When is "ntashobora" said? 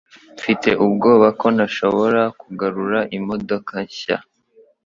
1.55-2.21